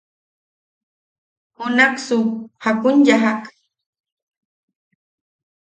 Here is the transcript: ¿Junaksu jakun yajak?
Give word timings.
¿Junaksu 1.55 2.17
jakun 2.63 2.97
yajak? 3.07 3.41